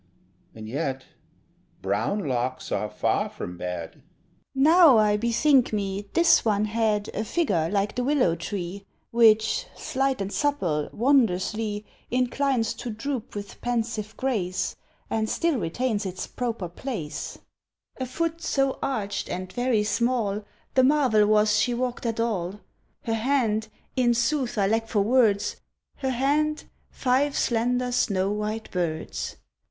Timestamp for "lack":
24.65-24.87